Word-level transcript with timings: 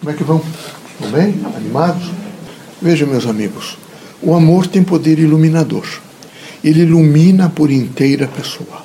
Como 0.00 0.10
é 0.10 0.14
que 0.14 0.24
vão? 0.24 0.42
Estão 0.94 1.10
bem? 1.10 1.38
Animados? 1.54 2.10
Vejam, 2.80 3.06
meus 3.06 3.26
amigos, 3.26 3.76
o 4.22 4.34
amor 4.34 4.66
tem 4.66 4.82
poder 4.82 5.18
iluminador. 5.18 5.86
Ele 6.64 6.80
ilumina 6.80 7.50
por 7.50 7.70
inteira 7.70 8.24
a 8.24 8.28
pessoa. 8.28 8.82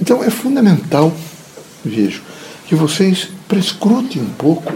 Então 0.00 0.24
é 0.24 0.28
fundamental, 0.28 1.16
vejo, 1.84 2.22
que 2.66 2.74
vocês 2.74 3.28
prescrutem 3.46 4.20
um 4.20 4.30
pouco 4.30 4.72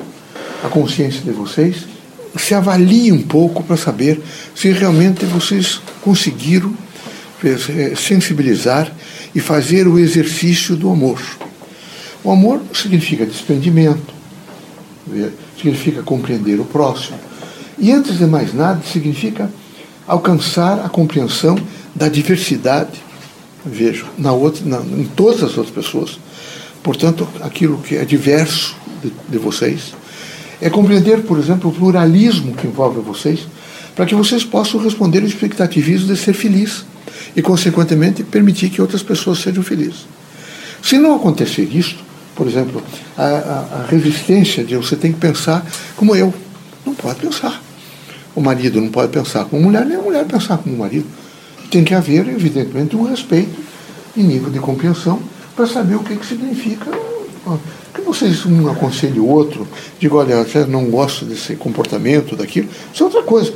a 0.63 0.69
consciência 0.69 1.23
de 1.23 1.33
vocês, 1.33 1.79
se 2.39 2.55
avaliem 2.55 3.11
um 3.11 3.23
pouco 3.23 3.65
para 3.65 3.77
saber 3.77 4.23
se 4.55 4.71
realmente 4.71 5.25
vocês 5.25 5.81
conseguiram 6.01 6.73
eh, 7.43 7.97
sensibilizar 7.97 8.93
e 9.35 9.41
fazer 9.41 9.89
o 9.89 9.99
exercício 9.99 10.77
do 10.77 10.89
amor. 10.89 11.21
O 12.23 12.31
amor 12.31 12.63
significa 12.73 13.27
desprendimento, 13.27 14.20
significa 15.57 16.03
compreender 16.03 16.61
o 16.61 16.65
próximo. 16.65 17.19
E 17.79 17.93
antes 17.93 18.19
de 18.19 18.27
mais 18.27 18.53
nada, 18.53 18.83
significa 18.83 19.51
alcançar 20.07 20.85
a 20.85 20.89
compreensão 20.89 21.57
da 21.95 22.09
diversidade, 22.09 22.91
vejo, 23.65 24.07
na 24.19 24.33
outra, 24.33 24.65
na, 24.65 24.79
em 24.79 25.05
todas 25.05 25.43
as 25.43 25.57
outras 25.57 25.75
pessoas. 25.75 26.19
Portanto, 26.83 27.27
aquilo 27.41 27.79
que 27.79 27.97
é 27.97 28.05
diverso 28.05 28.77
de, 29.03 29.13
de 29.29 29.39
vocês. 29.39 29.95
É 30.61 30.69
compreender, 30.69 31.23
por 31.23 31.39
exemplo, 31.39 31.71
o 31.71 31.73
pluralismo 31.73 32.55
que 32.55 32.67
envolve 32.67 33.01
vocês, 33.01 33.41
para 33.95 34.05
que 34.05 34.15
vocês 34.15 34.45
possam 34.45 34.81
responder 34.81 35.21
ao 35.21 35.27
expectativismo 35.27 36.09
de 36.09 36.21
ser 36.21 36.35
feliz 36.35 36.85
e, 37.35 37.41
consequentemente, 37.41 38.23
permitir 38.23 38.69
que 38.69 38.81
outras 38.81 39.03
pessoas 39.03 39.39
sejam 39.39 39.63
felizes. 39.63 40.07
Se 40.83 40.99
não 40.99 41.17
acontecer 41.17 41.69
isso, 41.73 41.97
por 42.35 42.47
exemplo, 42.47 42.83
a, 43.17 43.25
a, 43.25 43.81
a 43.83 43.87
resistência 43.89 44.65
de 44.65 44.77
você 44.77 44.97
tem 44.97 45.13
que 45.13 45.19
pensar 45.19 45.65
como 45.97 46.15
eu. 46.15 46.33
Não 46.85 46.95
pode 46.95 47.21
pensar. 47.21 47.63
O 48.35 48.41
marido 48.41 48.81
não 48.81 48.89
pode 48.89 49.13
pensar 49.13 49.45
como 49.45 49.63
mulher, 49.63 49.85
nem 49.85 49.97
a 49.97 50.03
mulher 50.03 50.25
pensar 50.25 50.59
como 50.59 50.77
marido. 50.77 51.07
Tem 51.71 51.85
que 51.85 51.95
haver, 51.95 52.29
evidentemente, 52.29 52.97
um 52.97 53.03
respeito 53.03 53.59
e 54.17 54.23
nível 54.23 54.51
de 54.51 54.59
compreensão 54.59 55.21
para 55.55 55.67
saber 55.67 55.97
o 55.97 56.01
que, 56.01 56.17
que 56.17 56.27
significa. 56.27 56.91
Que 57.93 58.01
vocês 58.03 58.47
um 58.47 58.71
aconselhem 58.71 59.19
o 59.19 59.27
outro, 59.27 59.67
digam, 59.99 60.19
olha, 60.19 60.35
eu 60.35 60.67
não 60.67 60.87
gosto 60.87 61.25
desse 61.25 61.57
comportamento, 61.57 62.37
daquilo, 62.37 62.69
isso 62.93 63.03
é 63.03 63.07
outra 63.07 63.23
coisa. 63.23 63.53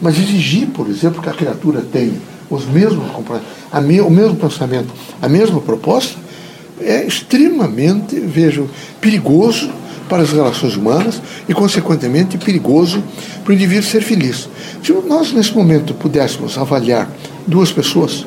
Mas 0.00 0.18
exigir, 0.18 0.68
por 0.68 0.88
exemplo, 0.88 1.22
que 1.22 1.28
a 1.28 1.32
criatura 1.32 1.80
tenha 1.80 2.20
os 2.50 2.66
mesmos 2.66 3.04
o 3.10 4.10
mesmo 4.10 4.36
pensamento, 4.36 4.92
a 5.20 5.28
mesma 5.28 5.60
proposta, 5.60 6.16
é 6.80 7.06
extremamente, 7.06 8.18
vejo, 8.18 8.68
perigoso 9.00 9.70
para 10.08 10.22
as 10.22 10.32
relações 10.32 10.76
humanas 10.76 11.20
e, 11.48 11.54
consequentemente, 11.54 12.38
perigoso 12.38 13.02
para 13.44 13.52
o 13.52 13.54
indivíduo 13.54 13.82
ser 13.82 14.02
feliz. 14.02 14.48
Se 14.82 14.92
nós, 15.06 15.32
nesse 15.32 15.54
momento, 15.54 15.94
pudéssemos 15.94 16.56
avaliar 16.56 17.08
duas 17.46 17.70
pessoas, 17.70 18.26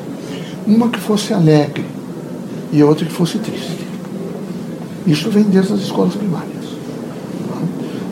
uma 0.66 0.88
que 0.88 1.00
fosse 1.00 1.32
alegre 1.32 1.84
e 2.72 2.80
a 2.80 2.86
outra 2.86 3.04
que 3.04 3.12
fosse 3.12 3.38
triste. 3.38 3.78
Isso 5.06 5.28
vem 5.30 5.42
desde 5.42 5.72
as 5.72 5.80
escolas 5.80 6.14
primárias. 6.14 6.52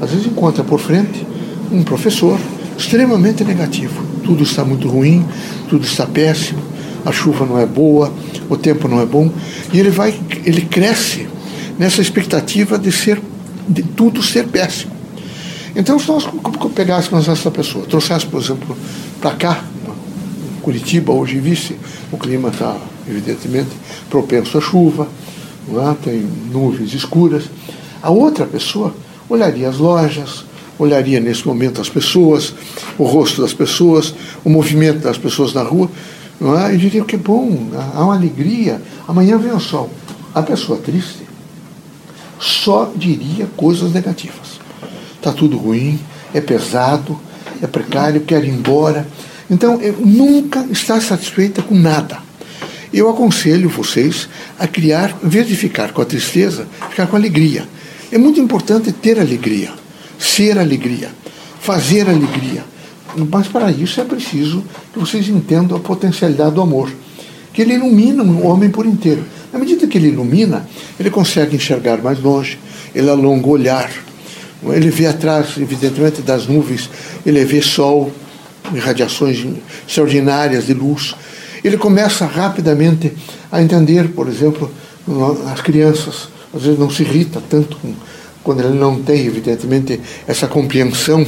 Às 0.00 0.10
vezes 0.10 0.26
encontra 0.26 0.64
por 0.64 0.80
frente 0.80 1.26
um 1.70 1.82
professor 1.82 2.38
extremamente 2.76 3.44
negativo. 3.44 4.02
Tudo 4.24 4.42
está 4.42 4.64
muito 4.64 4.88
ruim, 4.88 5.24
tudo 5.68 5.84
está 5.84 6.06
péssimo, 6.06 6.60
a 7.04 7.12
chuva 7.12 7.46
não 7.46 7.58
é 7.58 7.66
boa, 7.66 8.12
o 8.48 8.56
tempo 8.56 8.88
não 8.88 9.00
é 9.00 9.06
bom, 9.06 9.30
e 9.72 9.78
ele 9.78 9.90
vai, 9.90 10.18
ele 10.44 10.62
cresce 10.62 11.28
nessa 11.78 12.00
expectativa 12.00 12.78
de 12.78 12.92
ser, 12.92 13.20
de 13.68 13.82
tudo 13.82 14.22
ser 14.22 14.46
péssimo. 14.48 14.92
Então, 15.74 15.98
se 15.98 16.08
nós 16.08 16.28
pegássemos 16.74 17.28
essa 17.28 17.50
pessoa, 17.50 17.86
trouxéssemos, 17.86 18.24
por 18.24 18.42
exemplo, 18.42 18.76
para 19.20 19.36
cá, 19.36 19.64
Curitiba, 20.60 21.12
hoje 21.12 21.38
visse, 21.38 21.76
o 22.12 22.18
clima 22.18 22.50
está, 22.50 22.76
evidentemente, 23.08 23.70
propenso 24.10 24.58
à 24.58 24.60
chuva, 24.60 25.08
é? 25.68 25.94
tem 26.02 26.26
nuvens 26.52 26.92
escuras. 26.92 27.44
A 28.02 28.10
outra 28.10 28.44
pessoa 28.44 28.94
olharia 29.28 29.68
as 29.68 29.78
lojas, 29.78 30.44
olharia 30.78 31.20
nesse 31.20 31.46
momento 31.46 31.80
as 31.80 31.88
pessoas, 31.88 32.54
o 32.98 33.04
rosto 33.04 33.42
das 33.42 33.54
pessoas, 33.54 34.14
o 34.44 34.50
movimento 34.50 35.00
das 35.00 35.18
pessoas 35.18 35.54
na 35.54 35.62
rua, 35.62 35.90
não 36.40 36.58
é? 36.58 36.74
e 36.74 36.78
diria 36.78 37.04
que 37.04 37.16
bom, 37.16 37.68
há 37.94 38.02
uma 38.02 38.14
alegria, 38.14 38.80
amanhã 39.06 39.36
vem 39.36 39.52
o 39.52 39.60
sol. 39.60 39.90
A 40.34 40.42
pessoa 40.42 40.78
triste 40.78 41.24
só 42.38 42.90
diria 42.96 43.46
coisas 43.56 43.92
negativas. 43.92 44.58
Está 45.16 45.32
tudo 45.32 45.58
ruim, 45.58 46.00
é 46.32 46.40
pesado, 46.40 47.20
é 47.60 47.66
precário, 47.66 48.22
quer 48.22 48.42
ir 48.42 48.48
embora. 48.48 49.06
Então, 49.50 49.78
nunca 49.98 50.64
está 50.70 51.00
satisfeita 51.00 51.60
com 51.60 51.74
nada. 51.74 52.18
Eu 52.92 53.08
aconselho 53.10 53.68
vocês 53.68 54.28
a 54.58 54.66
criar, 54.66 55.16
em 55.22 55.28
vez 55.28 55.46
de 55.46 55.54
ficar 55.54 55.92
com 55.92 56.00
a 56.00 56.04
tristeza, 56.04 56.66
ficar 56.88 57.06
com 57.06 57.16
a 57.16 57.18
alegria. 57.18 57.68
É 58.10 58.18
muito 58.18 58.40
importante 58.40 58.90
ter 58.92 59.20
alegria, 59.20 59.72
ser 60.18 60.58
alegria, 60.58 61.10
fazer 61.60 62.08
alegria. 62.08 62.64
Mas 63.30 63.48
para 63.48 63.70
isso 63.70 64.00
é 64.00 64.04
preciso 64.04 64.64
que 64.92 64.98
vocês 64.98 65.28
entendam 65.28 65.76
a 65.76 65.80
potencialidade 65.80 66.54
do 66.54 66.60
amor, 66.60 66.90
que 67.52 67.62
ele 67.62 67.74
ilumina 67.74 68.22
o 68.22 68.46
homem 68.46 68.70
por 68.70 68.86
inteiro. 68.86 69.24
Na 69.52 69.58
medida 69.58 69.86
que 69.86 69.98
ele 69.98 70.08
ilumina, 70.08 70.68
ele 70.98 71.10
consegue 71.10 71.56
enxergar 71.56 71.98
mais 71.98 72.20
longe, 72.20 72.58
ele 72.94 73.10
alonga 73.10 73.46
o 73.46 73.50
olhar, 73.50 73.90
ele 74.68 74.90
vê 74.90 75.06
atrás, 75.06 75.56
evidentemente, 75.58 76.22
das 76.22 76.46
nuvens, 76.46 76.88
ele 77.24 77.44
vê 77.44 77.60
sol, 77.60 78.12
radiações 78.78 79.44
extraordinárias 79.88 80.66
de 80.66 80.74
luz. 80.74 81.14
Ele 81.64 81.76
começa 81.76 82.26
rapidamente 82.26 83.12
a 83.50 83.62
entender, 83.62 84.10
por 84.10 84.28
exemplo, 84.28 84.70
as 85.52 85.60
crianças, 85.60 86.28
às 86.54 86.62
vezes 86.62 86.78
não 86.78 86.90
se 86.90 87.02
irrita 87.02 87.42
tanto 87.48 87.76
com, 87.78 87.92
quando 88.42 88.60
ele 88.60 88.78
não 88.78 89.02
tem, 89.02 89.26
evidentemente, 89.26 90.00
essa 90.26 90.46
compreensão 90.46 91.26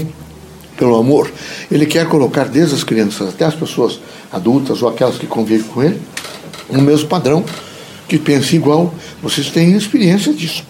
pelo 0.76 0.96
amor, 0.96 1.30
ele 1.70 1.86
quer 1.86 2.08
colocar 2.08 2.44
desde 2.44 2.74
as 2.74 2.84
crianças 2.84 3.28
até 3.28 3.44
as 3.44 3.54
pessoas 3.54 4.00
adultas 4.32 4.82
ou 4.82 4.88
aquelas 4.88 5.16
que 5.16 5.26
convivem 5.26 5.66
com 5.68 5.82
ele, 5.82 6.00
no 6.70 6.82
mesmo 6.82 7.08
padrão, 7.08 7.44
que 8.08 8.18
pensam 8.18 8.54
igual. 8.54 8.94
Vocês 9.22 9.50
têm 9.50 9.76
experiência 9.76 10.32
disso. 10.32 10.64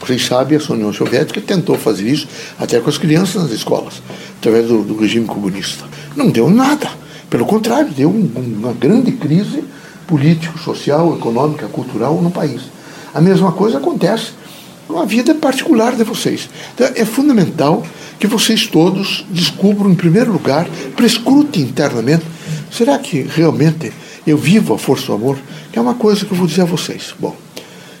Vocês 0.00 0.24
sabem, 0.24 0.58
a 0.58 0.72
União 0.72 0.92
Soviética 0.92 1.40
tentou 1.40 1.76
fazer 1.76 2.08
isso 2.08 2.26
até 2.58 2.80
com 2.80 2.88
as 2.88 2.96
crianças 2.96 3.42
nas 3.42 3.52
escolas, 3.52 4.00
através 4.38 4.66
do, 4.68 4.82
do 4.82 4.96
regime 4.96 5.26
comunista. 5.26 5.84
Não 6.16 6.30
deu 6.30 6.48
nada. 6.48 6.88
Pelo 7.28 7.44
contrário, 7.44 7.90
deu 7.90 8.08
um, 8.08 8.30
uma 8.36 8.72
grande 8.72 9.12
crise 9.12 9.64
político, 10.06 10.58
social, 10.58 11.14
econômica, 11.14 11.66
cultural 11.66 12.14
no 12.22 12.30
país. 12.30 12.62
A 13.12 13.20
mesma 13.20 13.52
coisa 13.52 13.78
acontece 13.78 14.30
com 14.86 14.98
a 14.98 15.04
vida 15.04 15.34
particular 15.34 15.94
de 15.94 16.04
vocês. 16.04 16.48
Então, 16.74 16.88
é 16.94 17.04
fundamental 17.04 17.84
que 18.18 18.26
vocês 18.26 18.66
todos 18.66 19.24
descubram, 19.30 19.90
em 19.90 19.94
primeiro 19.94 20.32
lugar, 20.32 20.68
prescrutem 20.96 21.62
internamente: 21.62 22.24
será 22.70 22.98
que 22.98 23.22
realmente 23.22 23.92
eu 24.26 24.36
vivo 24.36 24.74
a 24.74 24.78
força 24.78 25.06
do 25.06 25.14
amor? 25.14 25.38
Que 25.72 25.78
é 25.78 25.82
uma 25.82 25.94
coisa 25.94 26.24
que 26.24 26.32
eu 26.32 26.36
vou 26.36 26.46
dizer 26.46 26.62
a 26.62 26.66
vocês. 26.66 27.14
Bom, 27.18 27.36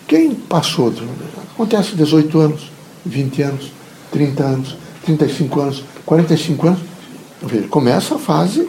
quem 0.06 0.34
passou, 0.34 0.92
acontece 1.54 1.94
18 1.94 2.38
anos, 2.40 2.70
20 3.04 3.42
anos, 3.42 3.72
30 4.10 4.42
anos, 4.42 4.76
35 5.04 5.60
anos, 5.60 5.84
45 6.04 6.66
anos, 6.66 6.80
começa 7.70 8.14
a 8.14 8.18
fase 8.18 8.68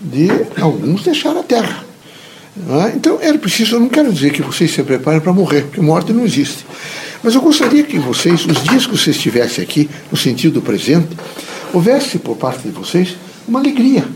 de 0.00 0.28
alguns 0.60 1.02
deixar 1.02 1.36
a 1.36 1.42
terra. 1.42 1.84
É? 2.86 2.96
Então 2.96 3.18
era 3.20 3.38
preciso, 3.38 3.76
eu 3.76 3.80
não 3.80 3.88
quero 3.88 4.12
dizer 4.12 4.32
que 4.32 4.42
vocês 4.42 4.70
se 4.70 4.82
preparem 4.82 5.20
para 5.20 5.32
morrer, 5.32 5.62
porque 5.62 5.80
morte 5.80 6.12
não 6.12 6.24
existe. 6.24 6.66
Mas 7.22 7.34
eu 7.34 7.40
gostaria 7.40 7.82
que 7.82 7.98
vocês, 7.98 8.46
os 8.46 8.62
dias 8.62 8.86
que 8.86 8.96
vocês 8.96 9.16
estivessem 9.16 9.62
aqui, 9.62 9.90
no 10.10 10.16
sentido 10.16 10.54
do 10.54 10.62
presente, 10.62 11.08
houvesse 11.72 12.18
por 12.18 12.36
parte 12.36 12.62
de 12.62 12.70
vocês 12.70 13.16
uma 13.46 13.58
alegria, 13.58 14.06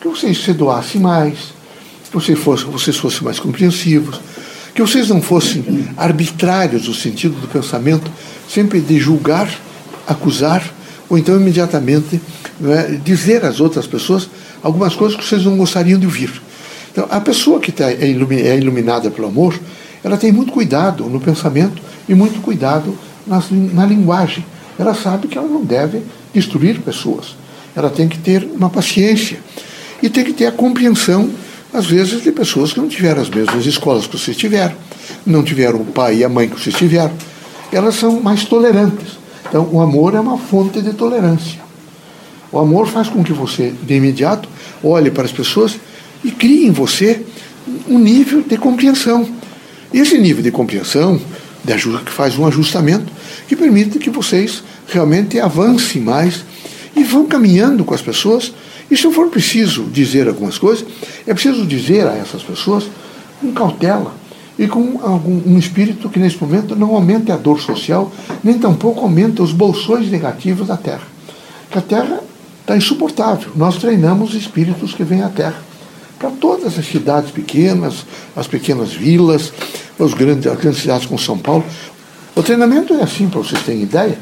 que 0.00 0.08
vocês 0.08 0.42
se 0.42 0.52
doassem 0.52 1.00
mais, 1.00 1.38
que 2.04 2.12
vocês 2.12 2.38
fossem, 2.38 2.70
vocês 2.70 2.96
fossem 2.96 3.22
mais 3.22 3.40
compreensivos, 3.40 4.20
que 4.74 4.80
vocês 4.80 5.08
não 5.08 5.20
fossem 5.20 5.88
arbitrários 5.96 6.86
no 6.86 6.94
sentido 6.94 7.38
do 7.40 7.48
pensamento, 7.48 8.10
sempre 8.48 8.80
de 8.80 8.98
julgar, 8.98 9.48
acusar, 10.06 10.62
ou 11.08 11.18
então 11.18 11.36
imediatamente 11.36 12.20
é, 12.64 12.98
dizer 13.04 13.44
às 13.44 13.60
outras 13.60 13.86
pessoas 13.86 14.28
algumas 14.62 14.94
coisas 14.94 15.16
que 15.16 15.24
vocês 15.24 15.44
não 15.44 15.56
gostariam 15.56 15.98
de 15.98 16.06
ouvir. 16.06 16.30
Então, 16.90 17.06
a 17.10 17.20
pessoa 17.20 17.58
que 17.58 17.72
tá, 17.72 17.90
é, 17.90 17.98
é 18.04 18.56
iluminada 18.56 19.10
pelo 19.10 19.28
amor, 19.28 19.58
ela 20.04 20.16
tem 20.16 20.32
muito 20.32 20.52
cuidado 20.52 21.04
no 21.04 21.20
pensamento 21.20 21.80
e 22.08 22.14
muito 22.14 22.40
cuidado 22.40 22.96
na, 23.26 23.42
na 23.72 23.86
linguagem. 23.86 24.44
Ela 24.78 24.94
sabe 24.94 25.28
que 25.28 25.38
ela 25.38 25.46
não 25.46 25.64
deve 25.64 26.02
destruir 26.34 26.80
pessoas. 26.80 27.36
Ela 27.74 27.90
tem 27.90 28.08
que 28.08 28.18
ter 28.18 28.44
uma 28.44 28.68
paciência 28.68 29.38
e 30.02 30.08
tem 30.08 30.24
que 30.24 30.32
ter 30.32 30.46
a 30.46 30.52
compreensão, 30.52 31.30
às 31.72 31.86
vezes, 31.86 32.22
de 32.22 32.32
pessoas 32.32 32.72
que 32.72 32.80
não 32.80 32.88
tiveram 32.88 33.22
as 33.22 33.30
mesmas 33.30 33.64
escolas 33.64 34.06
que 34.06 34.18
vocês 34.18 34.36
tiveram, 34.36 34.74
não 35.24 35.42
tiveram 35.42 35.80
o 35.80 35.84
pai 35.86 36.16
e 36.16 36.24
a 36.24 36.28
mãe 36.28 36.48
que 36.48 36.60
vocês 36.60 36.74
tiveram. 36.74 37.12
Elas 37.70 37.94
são 37.94 38.20
mais 38.20 38.44
tolerantes. 38.44 39.18
Então, 39.48 39.68
o 39.70 39.80
amor 39.80 40.14
é 40.14 40.20
uma 40.20 40.36
fonte 40.36 40.82
de 40.82 40.92
tolerância. 40.92 41.60
O 42.50 42.58
amor 42.58 42.86
faz 42.86 43.08
com 43.08 43.24
que 43.24 43.32
você, 43.32 43.72
de 43.82 43.94
imediato, 43.94 44.48
olhe 44.82 45.10
para 45.10 45.24
as 45.24 45.32
pessoas 45.32 45.78
e 46.22 46.30
crie 46.30 46.66
em 46.66 46.70
você 46.70 47.24
um 47.88 47.98
nível 47.98 48.42
de 48.42 48.58
compreensão. 48.58 49.26
Esse 49.92 50.18
nível 50.18 50.42
de 50.42 50.50
compreensão 50.50 51.20
de 51.64 51.74
que 52.04 52.10
faz 52.10 52.38
um 52.38 52.46
ajustamento 52.46 53.12
que 53.46 53.54
permite 53.54 53.98
que 53.98 54.10
vocês 54.10 54.62
realmente 54.88 55.38
avancem 55.38 56.02
mais 56.02 56.44
e 56.96 57.04
vão 57.04 57.26
caminhando 57.26 57.84
com 57.84 57.94
as 57.94 58.02
pessoas. 58.02 58.52
E 58.90 58.96
se 58.96 59.10
for 59.12 59.28
preciso 59.28 59.84
dizer 59.84 60.28
algumas 60.28 60.58
coisas, 60.58 60.84
é 61.26 61.32
preciso 61.32 61.64
dizer 61.66 62.06
a 62.06 62.16
essas 62.16 62.42
pessoas 62.42 62.84
com 63.40 63.52
cautela 63.52 64.14
e 64.58 64.66
com 64.66 65.00
algum, 65.02 65.40
um 65.46 65.58
espírito 65.58 66.08
que 66.08 66.18
nesse 66.18 66.38
momento 66.40 66.76
não 66.76 66.94
aumente 66.94 67.32
a 67.32 67.36
dor 67.36 67.60
social, 67.60 68.12
nem 68.42 68.58
tampouco 68.58 69.00
aumenta 69.00 69.42
os 69.42 69.52
bolsões 69.52 70.10
negativos 70.10 70.68
da 70.68 70.76
Terra. 70.76 71.06
Que 71.70 71.78
a 71.78 71.82
Terra 71.82 72.20
está 72.60 72.76
insuportável. 72.76 73.50
Nós 73.56 73.76
treinamos 73.76 74.34
espíritos 74.34 74.94
que 74.94 75.04
vêm 75.04 75.22
à 75.22 75.28
Terra. 75.28 75.71
Para 76.22 76.30
todas 76.30 76.78
as 76.78 76.86
cidades 76.86 77.32
pequenas, 77.32 78.06
as 78.36 78.46
pequenas 78.46 78.92
vilas, 78.92 79.52
os 79.98 80.14
grandes, 80.14 80.46
as 80.46 80.56
grandes 80.56 80.80
cidades 80.80 81.04
como 81.04 81.18
São 81.18 81.36
Paulo. 81.36 81.64
O 82.36 82.42
treinamento 82.44 82.94
é 82.94 83.02
assim, 83.02 83.28
para 83.28 83.40
vocês 83.40 83.60
terem 83.64 83.82
ideia. 83.82 84.16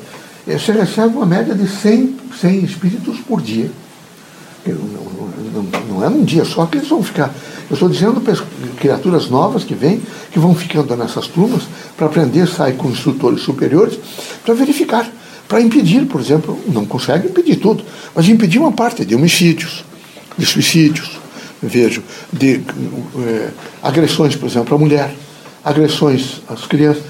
É, 0.49 0.57
você 0.57 0.73
recebe 0.73 1.15
uma 1.15 1.27
média 1.27 1.55
de 1.55 1.69
100, 1.69 2.17
100 2.41 2.65
espíritos 2.65 3.19
por 3.21 3.43
dia. 3.43 3.71
Não, 4.67 4.75
não, 4.75 5.63
não, 5.91 6.03
é 6.03 6.09
num 6.09 6.25
dia 6.25 6.47
só 6.47 6.65
que 6.65 6.79
eles 6.79 6.89
vão 6.89 7.03
ficar. 7.03 7.35
Eu 7.69 7.75
estou 7.75 7.91
dizendo 7.91 8.19
para 8.23 8.35
criaturas 8.79 9.29
novas 9.29 9.63
que 9.63 9.75
vêm, 9.75 10.01
que 10.33 10.39
vão 10.39 10.55
ficando 10.55 10.97
nessas 10.97 11.27
turmas, 11.27 11.65
para 11.99 12.07
aprender, 12.07 12.49
sair 12.49 12.77
com 12.79 12.89
instrutores 12.89 13.43
superiores, 13.43 13.99
para 14.43 14.55
verificar 14.55 15.07
para 15.47 15.61
impedir, 15.61 16.07
por 16.07 16.21
exemplo, 16.21 16.57
não 16.69 16.87
consegue 16.87 17.27
impedir 17.27 17.57
tudo, 17.57 17.85
mas 18.15 18.29
impedir 18.29 18.61
uma 18.61 18.71
parte 18.71 19.05
de 19.05 19.17
homicídios, 19.17 19.85
de 20.39 20.47
suicídios, 20.47 21.20
vejo, 21.63 22.03
de 22.33 22.63
é, 23.19 23.51
agressões, 23.83 24.37
por 24.37 24.49
exemplo, 24.49 24.75
à 24.75 24.79
mulher, 24.79 25.15
agressões 25.65 26.43
às 26.49 26.67
crianças. 26.67 27.03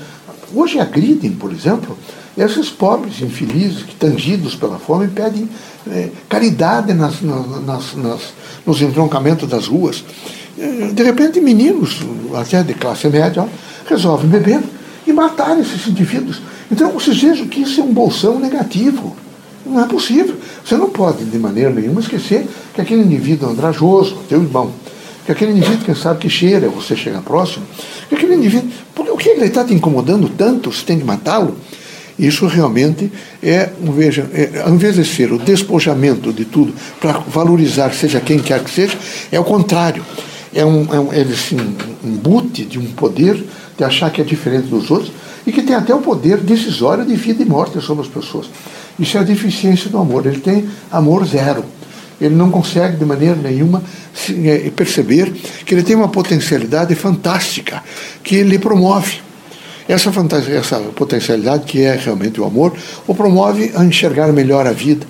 Hoje 0.54 0.80
agridem, 0.80 1.32
por 1.32 1.52
exemplo, 1.52 1.96
esses 2.36 2.68
pobres 2.70 3.20
infelizes 3.20 3.82
que, 3.82 3.94
tangidos 3.94 4.54
pela 4.54 4.78
fome, 4.78 5.08
pedem 5.08 5.48
é, 5.88 6.08
caridade 6.28 6.92
nas, 6.92 7.20
nas, 7.20 7.94
nas, 7.94 8.22
nos 8.66 8.82
entroncamentos 8.82 9.48
das 9.48 9.66
ruas. 9.66 10.04
De 10.92 11.02
repente, 11.02 11.40
meninos, 11.40 12.00
até 12.34 12.62
de 12.62 12.74
classe 12.74 13.08
média, 13.08 13.48
resolvem 13.88 14.28
beber 14.28 14.60
e 15.06 15.12
matar 15.12 15.58
esses 15.58 15.86
indivíduos. 15.86 16.40
Então, 16.70 16.90
vocês 16.92 17.20
vejam 17.20 17.48
que 17.48 17.62
isso 17.62 17.80
é 17.80 17.84
um 17.84 17.92
bolsão 17.92 18.38
negativo. 18.38 19.16
Não 19.70 19.84
é 19.84 19.86
possível. 19.86 20.34
Você 20.64 20.76
não 20.76 20.90
pode, 20.90 21.24
de 21.24 21.38
maneira 21.38 21.70
nenhuma, 21.70 22.00
esquecer 22.00 22.46
que 22.74 22.80
aquele 22.80 23.02
indivíduo 23.02 23.48
andrajoso, 23.48 24.18
teu 24.28 24.42
irmão, 24.42 24.72
que 25.24 25.30
aquele 25.30 25.52
indivíduo, 25.52 25.84
quem 25.84 25.94
sabe 25.94 26.18
que 26.18 26.28
cheira, 26.28 26.68
você 26.68 26.96
chega 26.96 27.20
próximo, 27.20 27.64
que 28.08 28.16
aquele 28.16 28.34
indivíduo, 28.34 28.68
o 28.96 29.16
que 29.16 29.28
ele 29.28 29.44
está 29.44 29.64
te 29.64 29.72
incomodando 29.72 30.28
tanto, 30.28 30.72
você 30.72 30.84
tem 30.84 30.98
que 30.98 31.04
matá-lo? 31.04 31.56
Isso 32.18 32.46
realmente 32.46 33.10
é, 33.42 33.70
veja, 33.80 34.28
é, 34.34 34.60
ao 34.62 34.74
invés 34.74 34.96
de 34.96 35.04
ser 35.04 35.32
o 35.32 35.38
despojamento 35.38 36.32
de 36.32 36.44
tudo 36.44 36.74
para 37.00 37.12
valorizar, 37.12 37.94
seja 37.94 38.20
quem 38.20 38.38
quer 38.40 38.62
que 38.62 38.70
seja, 38.70 38.98
é 39.32 39.40
o 39.40 39.44
contrário. 39.44 40.04
É 40.52 40.64
um, 40.64 40.92
é 40.92 41.00
um, 41.00 41.12
é 41.12 41.20
assim, 41.22 41.56
embute 42.04 42.64
de 42.64 42.78
um 42.78 42.86
poder 42.86 43.42
de 43.78 43.84
achar 43.84 44.10
que 44.10 44.20
é 44.20 44.24
diferente 44.24 44.66
dos 44.66 44.90
outros 44.90 45.12
e 45.46 45.52
que 45.52 45.62
tem 45.62 45.76
até 45.76 45.94
o 45.94 46.00
poder 46.00 46.38
decisório 46.38 47.06
de 47.06 47.14
vida 47.14 47.42
e 47.42 47.46
morte 47.46 47.80
sobre 47.80 48.02
as 48.02 48.10
pessoas. 48.10 48.50
Isso 49.00 49.16
é 49.16 49.20
a 49.20 49.24
deficiência 49.24 49.88
do 49.88 49.98
amor. 49.98 50.26
Ele 50.26 50.40
tem 50.40 50.68
amor 50.92 51.26
zero. 51.26 51.64
Ele 52.20 52.34
não 52.34 52.50
consegue 52.50 52.98
de 52.98 53.04
maneira 53.04 53.34
nenhuma 53.34 53.82
é, 54.44 54.70
perceber 54.70 55.32
que 55.64 55.74
ele 55.74 55.82
tem 55.82 55.96
uma 55.96 56.08
potencialidade 56.08 56.94
fantástica 56.94 57.82
que 58.22 58.36
ele 58.36 58.58
promove. 58.58 59.20
Essa, 59.88 60.12
essa 60.52 60.78
potencialidade, 60.94 61.64
que 61.64 61.82
é 61.82 61.96
realmente 61.96 62.40
o 62.40 62.44
amor, 62.44 62.74
o 63.06 63.14
promove 63.14 63.72
a 63.74 63.84
enxergar 63.84 64.32
melhor 64.32 64.66
a 64.66 64.72
vida, 64.72 65.06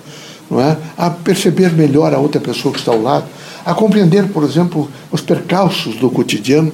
não 0.49 0.59
é? 0.59 0.77
a 0.97 1.09
perceber 1.09 1.71
melhor 1.73 2.13
a 2.13 2.17
outra 2.17 2.39
pessoa 2.39 2.73
que 2.73 2.79
está 2.79 2.91
ao 2.91 3.01
lado, 3.01 3.25
a 3.63 3.75
compreender, 3.75 4.27
por 4.29 4.43
exemplo, 4.43 4.89
os 5.11 5.21
percalços 5.21 5.97
do 5.97 6.09
cotidiano? 6.09 6.71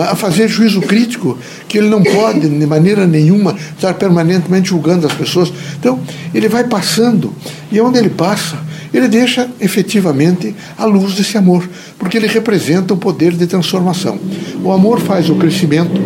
A 0.00 0.16
fazer 0.16 0.48
juízo 0.48 0.80
crítico, 0.80 1.38
que 1.68 1.78
ele 1.78 1.88
não 1.88 2.02
pode, 2.02 2.48
de 2.48 2.66
maneira 2.66 3.06
nenhuma, 3.06 3.54
estar 3.74 3.94
permanentemente 3.94 4.68
julgando 4.68 5.06
as 5.06 5.12
pessoas. 5.12 5.52
Então, 5.78 6.00
ele 6.34 6.48
vai 6.48 6.64
passando, 6.64 7.32
e 7.70 7.80
onde 7.80 7.98
ele 7.98 8.10
passa, 8.10 8.58
ele 8.92 9.08
deixa 9.08 9.48
efetivamente 9.60 10.54
a 10.76 10.84
luz 10.84 11.14
desse 11.14 11.36
amor, 11.36 11.68
porque 11.98 12.16
ele 12.16 12.26
representa 12.26 12.94
o 12.94 12.96
poder 12.96 13.32
de 13.32 13.46
transformação. 13.46 14.18
O 14.62 14.72
amor 14.72 15.00
faz 15.00 15.30
o 15.30 15.36
crescimento, 15.36 16.00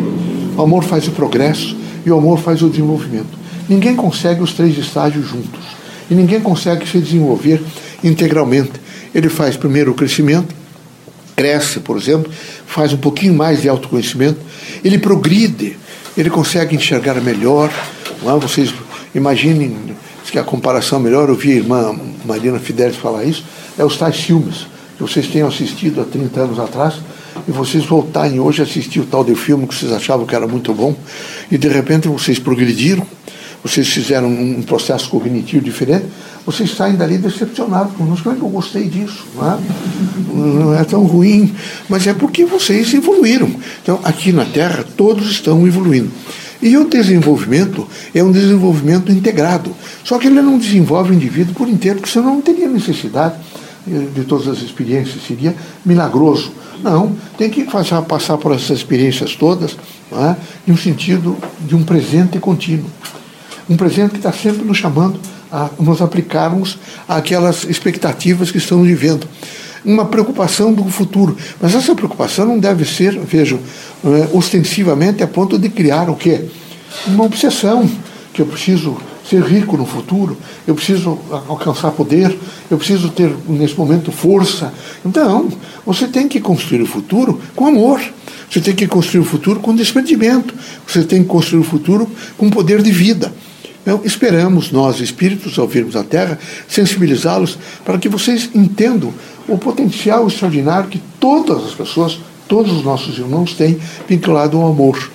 o 0.56 0.62
amor 0.62 0.85
faz 0.85 1.09
o 1.09 1.12
progresso 1.12 1.77
e 2.05 2.11
o 2.11 2.19
amor 2.19 2.38
faz 2.38 2.62
o 2.62 2.69
desenvolvimento. 2.69 3.38
Ninguém 3.69 3.94
consegue 3.94 4.43
os 4.43 4.53
três 4.53 4.77
estágios 4.77 5.29
juntos, 5.29 5.61
e 6.11 6.15
ninguém 6.15 6.41
consegue 6.41 6.88
se 6.88 6.99
desenvolver 6.99 7.62
integralmente 8.03 8.73
ele 9.15 9.29
faz 9.29 9.56
primeiro 9.56 9.91
o 9.91 9.94
crescimento, 9.94 10.55
cresce, 11.41 11.81
por 11.81 11.97
exemplo, 11.97 12.31
faz 12.67 12.93
um 12.93 12.99
pouquinho 12.99 13.33
mais 13.33 13.63
de 13.63 13.69
autoconhecimento, 13.69 14.39
ele 14.85 14.99
progride, 14.99 15.79
ele 16.15 16.29
consegue 16.29 16.77
enxergar 16.77 17.15
melhor. 17.15 17.73
Não 18.23 18.37
é? 18.37 18.39
Vocês 18.39 18.75
imaginem 19.15 19.75
que 20.31 20.39
a 20.39 20.45
comparação 20.45 21.01
melhor, 21.01 21.31
eu 21.31 21.35
vi 21.35 21.53
a 21.53 21.57
irmã 21.57 21.99
Marina 22.27 22.59
Fidelis 22.59 22.97
falar 22.97 23.25
isso, 23.25 23.43
é 23.79 23.85
os 23.85 23.97
tais 23.97 24.17
filmes 24.17 24.67
que 24.97 25.03
vocês 25.03 25.27
tenham 25.29 25.49
assistido 25.49 26.03
há 26.03 26.05
30 26.05 26.41
anos 26.41 26.59
atrás 26.59 26.97
e 27.49 27.51
vocês 27.51 27.85
voltarem 27.87 28.39
hoje 28.39 28.61
a 28.61 28.65
assistir 28.65 29.01
o 29.01 29.07
tal 29.07 29.25
de 29.25 29.35
filme 29.35 29.67
que 29.67 29.75
vocês 29.75 29.91
achavam 29.91 30.27
que 30.27 30.35
era 30.35 30.47
muito 30.47 30.75
bom 30.75 30.95
e 31.51 31.57
de 31.57 31.69
repente 31.69 32.07
vocês 32.07 32.39
progrediram, 32.39 33.05
vocês 33.62 33.89
fizeram 33.89 34.29
um 34.29 34.62
processo 34.62 35.11
cognitivo 35.11 35.62
diferente, 35.62 36.07
vocês 36.45 36.75
saem 36.75 36.97
dali 36.97 37.19
decepcionados. 37.19 37.93
Como 37.97 38.15
é 38.15 38.17
que 38.17 38.43
eu 38.43 38.49
gostei 38.49 38.89
disso? 38.89 39.25
Não 39.37 39.53
é? 39.53 39.59
não 40.35 40.75
é 40.75 40.85
tão 40.85 41.05
ruim. 41.05 41.55
Mas 41.89 42.07
é 42.07 42.15
porque 42.15 42.45
vocês 42.45 42.93
evoluíram. 42.95 43.51
Então, 43.83 44.01
aqui 44.03 44.33
na 44.33 44.45
Terra, 44.45 44.85
todos 44.97 45.31
estão 45.31 45.67
evoluindo. 45.67 46.11
E 46.62 46.77
o 46.77 46.89
desenvolvimento 46.89 47.87
é 48.15 48.23
um 48.23 48.33
desenvolvimento 48.33 49.12
integrado. 49.12 49.75
Só 50.05 50.19
que 50.19 50.27
ele 50.27 50.43
não 50.43 50.59
desenvolve 50.59 51.13
o 51.13 51.15
indivíduo 51.15 51.55
por 51.55 51.69
inteiro, 51.69 51.99
porque 51.99 52.13
senão 52.13 52.34
não 52.34 52.41
teria 52.41 52.69
necessidade 52.69 53.34
de 53.87 54.25
todas 54.25 54.46
as 54.49 54.58
experiências, 54.58 55.23
seria 55.27 55.55
milagroso. 55.84 56.53
Não, 56.82 57.15
tem 57.37 57.51
que 57.51 57.65
passar 57.65 58.39
por 58.39 58.53
essas 58.53 58.79
experiências 58.79 59.37
todas 59.37 59.77
é? 60.13 60.37
em 60.67 60.73
um 60.73 60.77
sentido 60.77 61.37
de 61.61 61.75
um 61.75 61.82
presente 61.82 62.39
contínuo. 62.39 62.91
Um 63.70 63.77
presente 63.77 64.10
que 64.10 64.17
está 64.17 64.32
sempre 64.32 64.65
nos 64.65 64.79
chamando 64.79 65.20
a 65.50 65.70
nos 65.79 66.03
aplicarmos 66.03 66.77
àquelas 67.08 67.62
expectativas 67.62 68.50
que 68.50 68.58
estamos 68.58 68.84
vivendo. 68.84 69.29
Uma 69.84 70.06
preocupação 70.06 70.72
do 70.72 70.82
futuro. 70.91 71.36
Mas 71.60 71.77
essa 71.77 71.94
preocupação 71.94 72.46
não 72.46 72.58
deve 72.58 72.84
ser, 72.84 73.17
vejo, 73.20 73.60
é, 74.05 74.36
ostensivamente 74.36 75.22
a 75.22 75.29
ponto 75.29 75.56
de 75.56 75.69
criar 75.69 76.10
o 76.10 76.17
quê? 76.17 76.46
Uma 77.06 77.22
obsessão, 77.22 77.89
que 78.34 78.43
eu 78.43 78.46
preciso 78.46 78.98
ser 79.24 79.41
rico 79.44 79.77
no 79.77 79.86
futuro, 79.86 80.36
eu 80.67 80.74
preciso 80.74 81.17
alcançar 81.48 81.93
poder, 81.93 82.36
eu 82.69 82.77
preciso 82.77 83.08
ter, 83.10 83.32
nesse 83.48 83.79
momento, 83.79 84.10
força. 84.10 84.74
Então, 85.06 85.48
você 85.86 86.08
tem 86.08 86.27
que 86.27 86.41
construir 86.41 86.82
o 86.82 86.86
futuro 86.86 87.41
com 87.55 87.69
amor. 87.69 88.00
Você 88.50 88.60
tem 88.60 88.74
que 88.74 88.89
construir 88.89 89.20
o 89.20 89.24
futuro 89.24 89.60
com 89.60 89.72
desprendimento. 89.77 90.53
Você 90.84 91.05
tem 91.05 91.22
que 91.22 91.29
construir 91.29 91.60
o 91.60 91.65
futuro 91.65 92.10
com 92.36 92.50
poder 92.50 92.82
de 92.82 92.91
vida. 92.91 93.32
Então, 93.82 94.01
esperamos, 94.05 94.70
nós 94.70 95.01
espíritos, 95.01 95.58
ao 95.58 95.67
virmos 95.67 95.96
a 95.96 96.05
Terra, 96.05 96.39
sensibilizá-los 96.69 97.58
para 97.84 97.99
que 97.99 98.08
vocês 98.08 98.51
entendam 98.55 99.13
o 99.49 99.56
potencial 99.56 100.27
extraordinário 100.29 100.89
que 100.89 101.03
todas 101.19 101.65
as 101.65 101.75
pessoas, 101.75 102.19
todos 102.46 102.72
os 102.72 102.84
nossos 102.84 103.19
irmãos 103.19 103.55
têm 103.55 103.79
vinculado 104.06 104.58
ao 104.58 104.70
amor. 104.70 105.10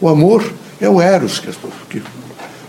O 0.00 0.08
amor 0.08 0.52
é 0.80 0.88
o 0.88 1.00
eros, 1.00 1.38
que, 1.38 1.50
que 1.88 2.02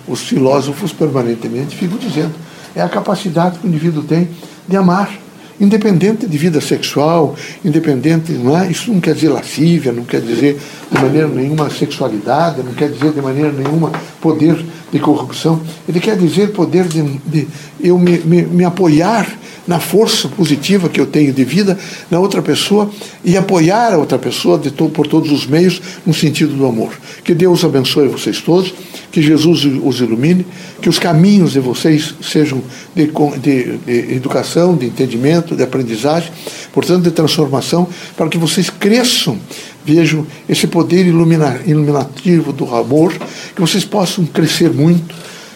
os 0.07 0.21
filósofos 0.21 0.93
permanentemente 0.93 1.75
ficam 1.75 1.97
dizendo. 1.97 2.33
É 2.75 2.81
a 2.81 2.89
capacidade 2.89 3.59
que 3.59 3.67
o 3.67 3.69
indivíduo 3.69 4.03
tem 4.03 4.29
de 4.67 4.77
amar 4.77 5.23
independente 5.59 6.27
de 6.27 6.37
vida 6.37 6.59
sexual, 6.59 7.35
independente, 7.63 8.31
não 8.33 8.57
é? 8.57 8.69
Isso 8.69 8.91
não 8.91 8.99
quer 8.99 9.13
dizer 9.13 9.29
lascívia, 9.29 9.91
não 9.91 10.03
quer 10.03 10.21
dizer 10.21 10.59
de 10.91 11.01
maneira 11.01 11.27
nenhuma 11.27 11.69
sexualidade, 11.69 12.61
não 12.63 12.73
quer 12.73 12.89
dizer 12.89 13.11
de 13.11 13.21
maneira 13.21 13.51
nenhuma 13.51 13.91
poder 14.19 14.63
de 14.93 14.99
corrupção. 14.99 15.59
Ele 15.89 15.99
quer 15.99 16.15
dizer 16.15 16.51
poder 16.51 16.87
de, 16.87 17.01
de 17.25 17.47
eu 17.81 17.97
me, 17.97 18.19
me, 18.19 18.43
me 18.43 18.63
apoiar 18.63 19.27
na 19.65 19.79
força 19.79 20.27
positiva 20.27 20.87
que 20.87 20.99
eu 20.99 21.07
tenho 21.07 21.33
de 21.33 21.43
vida 21.43 21.77
na 22.11 22.19
outra 22.19 22.41
pessoa 22.41 22.91
e 23.23 23.35
apoiar 23.35 23.93
a 23.93 23.97
outra 23.97 24.19
pessoa 24.19 24.59
to 24.59 24.89
por 24.89 25.07
todos 25.07 25.31
os 25.31 25.47
meios 25.47 25.81
no 26.05 26.13
sentido 26.13 26.53
do 26.53 26.65
amor. 26.65 26.91
Que 27.23 27.33
Deus 27.33 27.63
abençoe 27.63 28.07
vocês 28.07 28.39
todos, 28.39 28.73
que 29.13 29.21
Jesus 29.21 29.63
os 29.63 30.01
ilumine, 30.01 30.45
que 30.81 30.89
os 30.89 30.97
caminhos 30.97 31.53
de 31.53 31.59
vocês 31.59 32.15
sejam 32.19 32.61
de, 32.95 33.05
de, 33.39 33.77
de 33.77 34.15
educação, 34.15 34.75
de 34.75 34.87
entendimento, 34.87 35.55
de 35.55 35.61
aprendizagem, 35.61 36.31
portanto, 36.73 37.03
de 37.03 37.11
transformação, 37.11 37.87
para 38.17 38.27
que 38.27 38.39
vocês 38.39 38.69
cresçam 38.71 39.39
vejam 39.85 40.25
esse 40.47 40.65
poder 40.65 41.05
iluminativo 41.05 42.51
do 42.53 42.73
amor, 42.73 43.13
que 43.53 43.61
vocês 43.61 43.83
possam 43.83 44.25
crescer 44.25 44.71
muito, 44.71 45.13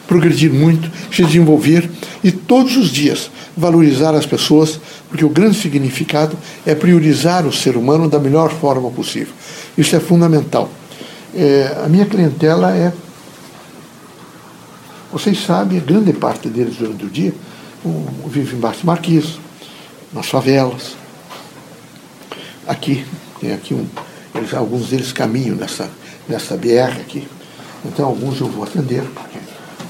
progredir 0.08 0.52
muito, 0.54 0.92
se 1.12 1.24
desenvolver 1.24 1.90
e 2.24 2.32
todos 2.32 2.78
os 2.78 2.92
dias 2.92 3.32
valorizar 3.56 4.14
as 4.14 4.26
pessoas, 4.26 4.80
porque 5.10 5.26
o 5.26 5.30
grande 5.30 5.58
significado 5.58 6.38
é 6.66 6.76
priorizar 6.76 7.46
o 7.48 7.54
ser 7.54 7.76
humano 7.76 8.08
da 8.08 8.20
melhor 8.20 8.52
forma 8.52 8.92
possível. 8.92 9.34
Isso 9.78 9.96
é 9.96 10.00
fundamental. 10.00 10.70
É, 11.36 11.76
a 11.84 11.90
minha 11.90 12.06
clientela 12.06 12.76
é. 12.76 12.94
Vocês 15.12 15.44
sabem, 15.46 15.80
grande 15.80 16.14
parte 16.14 16.50
deles 16.50 16.76
durante 16.76 17.06
o 17.06 17.10
dia 17.10 17.34
um, 17.86 18.28
vive 18.28 18.56
embaixo 18.56 18.82
de 18.82 18.86
Marquês, 18.86 19.40
nas 20.14 20.28
favelas. 20.28 20.96
Aqui, 22.68 23.06
tem 23.40 23.54
aqui 23.54 23.74
um. 23.74 23.88
Eles, 24.36 24.54
alguns 24.54 24.90
deles 24.90 25.12
caminham 25.12 25.56
nessa, 25.56 25.90
nessa 26.28 26.56
BR 26.58 27.00
aqui. 27.00 27.28
Então 27.86 28.06
alguns 28.06 28.40
eu 28.40 28.48
vou 28.48 28.64
atender, 28.64 29.04
porque 29.04 29.38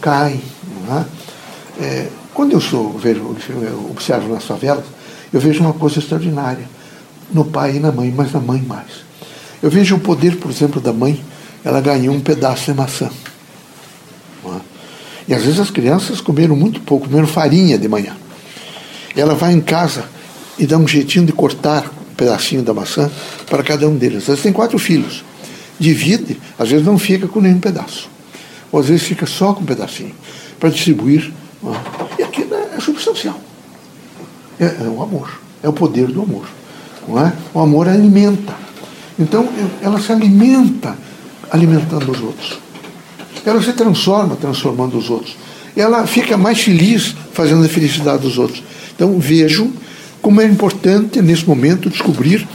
caem. 0.02 0.42
É? 0.90 1.84
É, 1.84 2.10
quando 2.34 2.54
eu 2.54 2.62
sou, 2.62 2.98
vejo, 2.98 3.36
eu 3.50 3.88
observo 3.90 4.34
nas 4.34 4.44
favelas, 4.44 4.86
eu 5.34 5.40
vejo 5.40 5.62
uma 5.62 5.74
coisa 5.74 6.00
extraordinária 6.00 6.66
no 7.34 7.44
pai 7.44 7.76
e 7.76 7.80
na 7.80 7.92
mãe, 7.92 8.14
mas 8.16 8.32
na 8.32 8.40
mãe 8.40 8.62
mais. 8.62 9.06
Eu 9.62 9.70
vejo 9.70 9.96
o 9.96 10.00
poder, 10.00 10.38
por 10.38 10.50
exemplo, 10.50 10.80
da 10.80 10.94
mãe, 10.94 11.24
ela 11.64 11.82
ganhou 11.82 12.16
um 12.16 12.22
pedaço 12.22 12.72
de 12.72 12.78
maçã. 12.78 13.10
É? 15.28 15.32
E 15.32 15.34
às 15.34 15.44
vezes 15.44 15.60
as 15.60 15.70
crianças 15.70 16.22
comeram 16.22 16.56
muito 16.56 16.80
pouco, 16.82 17.08
comeram 17.08 17.28
farinha 17.28 17.78
de 17.78 17.88
manhã. 17.88 18.16
Ela 19.16 19.36
vai 19.36 19.54
em 19.54 19.62
casa 19.62 20.06
e 20.58 20.66
dá 20.66 20.78
um 20.78 20.88
jeitinho 20.88 21.26
de 21.26 21.32
cortar 21.32 21.86
um 21.86 22.16
pedacinho 22.16 22.64
da 22.64 22.74
maçã 22.74 23.12
para 23.50 23.64
cada 23.64 23.88
um 23.88 23.96
deles. 23.96 24.20
Às 24.20 24.28
vezes 24.28 24.44
tem 24.44 24.54
quatro 24.54 24.78
filhos. 24.78 25.24
Divide, 25.80 26.40
às 26.58 26.70
vezes 26.70 26.86
não 26.86 26.98
fica 26.98 27.28
com 27.28 27.40
nenhum 27.40 27.60
pedaço. 27.60 28.10
Ou 28.72 28.80
às 28.80 28.88
vezes 28.88 29.04
fica 29.04 29.26
só 29.26 29.54
com 29.54 29.62
um 29.62 29.66
pedacinho, 29.66 30.14
para 30.60 30.70
distribuir 30.70 31.32
e 32.18 32.24
aquilo 32.24 32.54
é, 32.54 32.80
substancial. 32.80 33.40
É, 34.60 34.66
é, 34.66 34.88
o 34.88 35.02
amor, 35.02 35.40
é 35.62 35.70
o 35.70 35.74
poder 35.74 36.08
do 36.08 36.22
amor. 36.22 36.48
Não 37.08 37.20
é? 37.20 37.34
O 37.54 37.60
amor 37.60 37.88
alimenta. 37.88 38.56
Então, 39.20 39.48
ela 39.82 40.00
se 40.00 40.12
alimenta 40.12 40.98
alimentando 41.52 42.12
os 42.12 42.22
outros. 42.22 42.60
Ela 43.48 43.62
se 43.62 43.72
transforma 43.74 44.36
transformando 44.36 44.98
os 44.98 45.10
outros. 45.10 45.38
Ela 45.76 46.06
fica 46.06 46.36
mais 46.36 46.60
feliz 46.60 47.16
fazendo 47.34 47.64
a 47.64 47.70
felicidade 47.70 48.24
dos 48.24 48.38
outros. 48.38 48.62
Então, 48.96 49.18
vejam 49.20 49.72
como 50.22 50.42
é 50.42 50.46
importante, 50.46 51.22
nesse 51.22 51.48
momento, 51.48 51.90
descobrir 51.90 52.48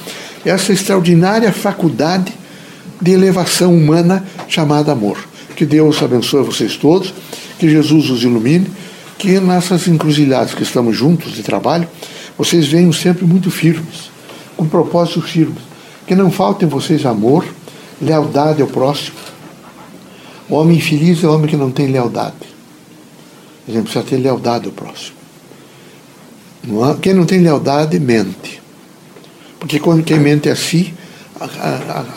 essa 0.44 0.72
extraordinária 0.72 1.50
faculdade 1.52 2.32
de 3.00 3.12
elevação 3.12 3.74
humana 3.74 4.24
chamada 4.48 4.92
amor. 4.92 5.16
Que 5.56 5.64
Deus 5.64 6.02
abençoe 6.02 6.44
vocês 6.44 6.76
todos, 6.76 7.14
que 7.58 7.70
Jesus 7.70 8.10
os 8.10 8.22
ilumine 8.22 8.66
que 9.22 9.38
nessas 9.38 9.86
encruzilhadas 9.86 10.52
que 10.52 10.64
estamos 10.64 10.96
juntos 10.96 11.32
de 11.32 11.44
trabalho, 11.44 11.88
vocês 12.36 12.66
venham 12.66 12.92
sempre 12.92 13.24
muito 13.24 13.52
firmes, 13.52 14.10
com 14.56 14.66
propósitos 14.66 15.30
firmes. 15.30 15.62
Que 16.08 16.16
não 16.16 16.28
faltem 16.28 16.68
vocês 16.68 17.06
amor, 17.06 17.46
lealdade 18.00 18.60
ao 18.60 18.66
próximo. 18.66 19.14
O 20.48 20.54
homem 20.54 20.76
infeliz 20.76 21.22
é 21.22 21.26
o 21.26 21.34
homem 21.34 21.48
que 21.48 21.56
não 21.56 21.70
tem 21.70 21.86
lealdade. 21.86 22.34
A 23.66 23.70
gente 23.70 23.84
precisa 23.84 24.04
ter 24.04 24.16
lealdade 24.16 24.66
ao 24.66 24.72
próximo. 24.72 25.16
Quem 27.00 27.14
não 27.14 27.24
tem 27.24 27.40
lealdade, 27.40 27.98
mente. 27.98 28.60
Porque 29.58 29.78
quando 29.78 30.02
quem 30.02 30.18
mente 30.18 30.48
a 30.48 30.56
si, 30.56 30.92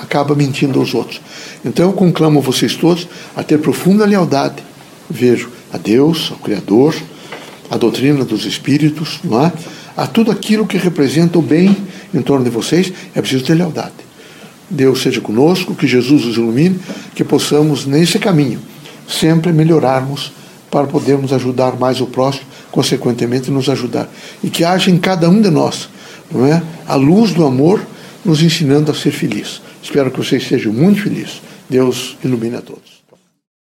acaba 0.01 0.35
mentindo 0.35 0.79
aos 0.79 0.93
outros. 0.93 1.21
Então 1.63 1.87
eu 1.87 1.93
conclamo 1.93 2.41
vocês 2.41 2.75
todos 2.75 3.07
a 3.35 3.43
ter 3.43 3.59
profunda 3.59 4.05
lealdade. 4.05 4.63
Vejo 5.09 5.49
a 5.71 5.77
Deus, 5.77 6.31
ao 6.31 6.37
Criador, 6.37 6.95
à 7.69 7.77
doutrina 7.77 8.23
dos 8.23 8.45
Espíritos, 8.45 9.19
não 9.23 9.45
é? 9.45 9.51
a 9.95 10.07
tudo 10.07 10.31
aquilo 10.31 10.67
que 10.67 10.77
representa 10.77 11.39
o 11.39 11.41
bem 11.41 11.75
em 12.13 12.21
torno 12.21 12.43
de 12.43 12.49
vocês, 12.49 12.91
é 13.13 13.21
preciso 13.21 13.45
ter 13.45 13.53
lealdade. 13.53 14.04
Deus 14.69 15.01
seja 15.01 15.21
conosco, 15.21 15.75
que 15.75 15.87
Jesus 15.87 16.25
os 16.25 16.37
ilumine, 16.37 16.79
que 17.13 17.23
possamos, 17.23 17.85
nesse 17.85 18.19
caminho, 18.19 18.59
sempre 19.07 19.51
melhorarmos 19.51 20.31
para 20.71 20.87
podermos 20.87 21.31
ajudar 21.31 21.77
mais 21.77 22.01
o 22.01 22.07
próximo, 22.07 22.45
consequentemente 22.71 23.51
nos 23.51 23.69
ajudar. 23.69 24.09
E 24.43 24.49
que 24.49 24.63
haja 24.63 24.89
em 24.89 24.97
cada 24.97 25.29
um 25.29 25.41
de 25.41 25.49
nós 25.49 25.89
não 26.31 26.45
é? 26.45 26.61
a 26.87 26.95
luz 26.95 27.31
do 27.31 27.45
amor 27.45 27.85
nos 28.23 28.41
ensinando 28.41 28.91
a 28.91 28.95
ser 28.95 29.11
feliz. 29.11 29.61
Espero 29.81 30.09
que 30.09 30.17
vocês 30.17 30.47
sejam 30.47 30.73
muito 30.73 31.03
felizes. 31.03 31.41
Deus 31.69 32.17
ilumine 32.23 32.55
a 32.55 32.61
todos. 32.61 32.94